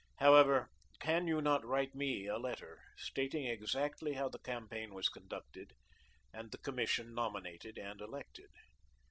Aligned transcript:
However, 0.17 0.71
can 0.99 1.27
you 1.27 1.43
not 1.43 1.63
write 1.63 1.93
me 1.93 2.25
a 2.25 2.39
letter, 2.39 2.79
stating 2.97 3.45
exactly 3.45 4.13
how 4.13 4.29
the 4.29 4.39
campaign 4.39 4.95
was 4.95 5.09
conducted, 5.09 5.73
and 6.33 6.49
the 6.49 6.57
commission 6.57 7.13
nominated 7.13 7.77
and 7.77 8.01
elected? 8.01 8.49